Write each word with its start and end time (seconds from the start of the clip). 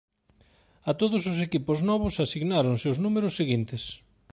A 0.89 0.91
todos 1.01 1.21
os 1.31 1.37
equipos 1.47 1.79
novos 1.89 2.15
asignáronse 2.25 2.87
os 2.93 3.01
números 3.05 3.33
seguintes. 3.39 3.83